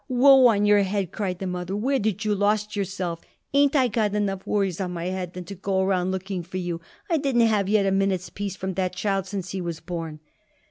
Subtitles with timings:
[0.09, 1.75] "Woe on your head!" cried the mother.
[1.75, 3.21] "Where did you lost yourself?
[3.53, 6.81] Ain't I got enough worries on my head than to go around looking for you?
[7.07, 10.19] I didn't have yet a minute's peace from that child since he was born."